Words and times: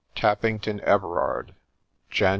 TAPPINGTON 0.15 0.79
EVERABD, 0.79 1.53
Jan. 2.09 2.29